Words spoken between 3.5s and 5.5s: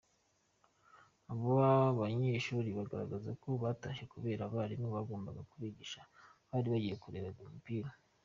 batashye kubera ko abarimu bagombaga